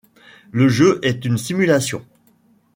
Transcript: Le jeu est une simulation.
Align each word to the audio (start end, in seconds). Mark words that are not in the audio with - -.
Le 0.49 0.67
jeu 0.67 0.99
est 1.03 1.25
une 1.25 1.37
simulation. 1.37 2.03